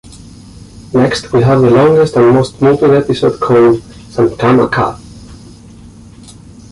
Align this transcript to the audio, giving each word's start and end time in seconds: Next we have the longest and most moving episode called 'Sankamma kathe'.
Next 0.95 1.31
we 1.31 1.43
have 1.43 1.61
the 1.61 1.69
longest 1.69 2.15
and 2.15 2.33
most 2.33 2.59
moving 2.59 2.89
episode 2.89 3.39
called 3.39 3.83
'Sankamma 3.83 4.67
kathe'. 4.67 4.99